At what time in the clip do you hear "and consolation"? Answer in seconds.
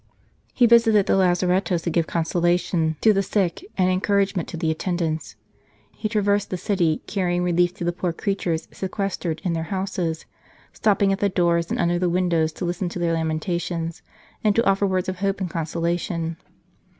15.39-16.37